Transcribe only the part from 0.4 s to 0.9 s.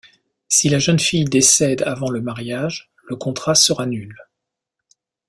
Si la